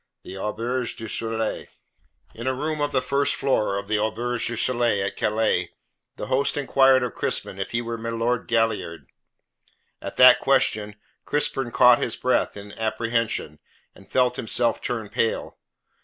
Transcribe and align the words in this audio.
THE 0.23 0.35
AUBERGE 0.35 0.95
DU 0.95 1.07
SOLEIL 1.07 1.67
In 2.33 2.47
a 2.47 2.55
room 2.55 2.81
of 2.81 2.91
the 2.91 3.03
first 3.03 3.35
floor 3.35 3.77
of 3.77 3.87
the 3.87 3.99
Auberge 3.99 4.47
du 4.47 4.55
Soleil, 4.55 5.05
at 5.05 5.15
Calais, 5.15 5.69
the 6.15 6.25
host 6.25 6.57
inquired 6.57 7.03
of 7.03 7.13
Crispin 7.13 7.59
if 7.59 7.69
he 7.69 7.83
were 7.83 7.99
milord 7.99 8.47
Galliard. 8.47 9.05
At 10.01 10.15
that 10.15 10.39
question 10.39 10.95
Crispin 11.25 11.69
caught 11.69 11.99
his 12.01 12.15
breath 12.15 12.57
in 12.57 12.71
apprehension, 12.79 13.59
and 13.93 14.09
felt 14.11 14.37
himself 14.37 14.81
turn 14.81 15.07
pale. 15.09 15.59